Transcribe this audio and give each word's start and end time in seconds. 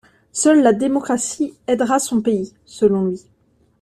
Seule 0.31 0.63
la 0.63 0.73
démocratie 0.73 1.53
aidera 1.67 1.99
son 1.99 2.23
pays, 2.23 2.55
selon 2.65 3.05
lui. 3.05 3.23